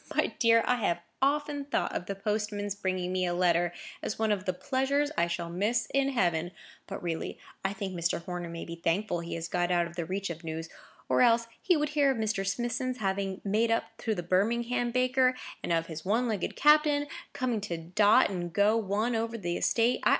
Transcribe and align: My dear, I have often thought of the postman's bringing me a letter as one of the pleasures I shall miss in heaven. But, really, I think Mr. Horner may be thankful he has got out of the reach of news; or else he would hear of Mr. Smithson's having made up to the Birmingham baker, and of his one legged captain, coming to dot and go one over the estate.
My 0.15 0.33
dear, 0.39 0.63
I 0.65 0.77
have 0.77 1.01
often 1.21 1.65
thought 1.65 1.95
of 1.95 2.07
the 2.07 2.15
postman's 2.15 2.73
bringing 2.73 3.13
me 3.13 3.27
a 3.27 3.35
letter 3.35 3.71
as 4.01 4.17
one 4.17 4.31
of 4.31 4.45
the 4.45 4.51
pleasures 4.53 5.11
I 5.15 5.27
shall 5.27 5.51
miss 5.51 5.85
in 5.93 6.09
heaven. 6.09 6.53
But, 6.87 7.03
really, 7.03 7.37
I 7.63 7.73
think 7.73 7.93
Mr. 7.93 8.19
Horner 8.25 8.49
may 8.49 8.65
be 8.65 8.73
thankful 8.75 9.19
he 9.19 9.35
has 9.35 9.47
got 9.47 9.69
out 9.69 9.85
of 9.85 9.95
the 9.95 10.05
reach 10.05 10.31
of 10.31 10.43
news; 10.43 10.69
or 11.07 11.21
else 11.21 11.45
he 11.61 11.77
would 11.77 11.89
hear 11.89 12.09
of 12.09 12.17
Mr. 12.17 12.43
Smithson's 12.47 12.97
having 12.97 13.41
made 13.43 13.69
up 13.69 13.95
to 13.99 14.15
the 14.15 14.23
Birmingham 14.23 14.89
baker, 14.89 15.35
and 15.61 15.71
of 15.71 15.85
his 15.85 16.03
one 16.03 16.27
legged 16.27 16.55
captain, 16.55 17.05
coming 17.33 17.61
to 17.61 17.77
dot 17.77 18.31
and 18.31 18.51
go 18.51 18.75
one 18.75 19.15
over 19.15 19.37
the 19.37 19.55
estate. 19.55 20.01